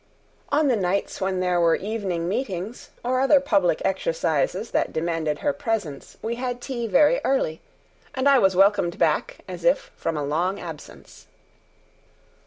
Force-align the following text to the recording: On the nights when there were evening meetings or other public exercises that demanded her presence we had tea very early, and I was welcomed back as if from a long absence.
On 0.49 0.67
the 0.67 0.75
nights 0.75 1.21
when 1.21 1.41
there 1.41 1.59
were 1.61 1.75
evening 1.75 2.27
meetings 2.27 2.89
or 3.03 3.19
other 3.19 3.39
public 3.39 3.83
exercises 3.85 4.71
that 4.71 4.91
demanded 4.91 5.37
her 5.45 5.53
presence 5.53 6.17
we 6.23 6.37
had 6.37 6.59
tea 6.59 6.87
very 6.87 7.21
early, 7.23 7.61
and 8.15 8.27
I 8.27 8.39
was 8.39 8.55
welcomed 8.55 8.97
back 8.97 9.41
as 9.47 9.63
if 9.63 9.91
from 9.95 10.17
a 10.17 10.23
long 10.25 10.59
absence. 10.59 11.27